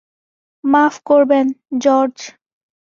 মাফ 0.63 0.95
করবেন, 1.05 1.45
জর্জ। 1.81 2.17